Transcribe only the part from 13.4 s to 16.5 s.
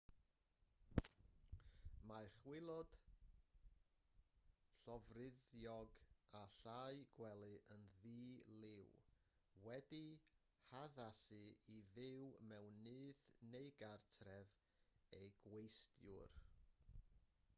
neu gartref eu gwesteiwr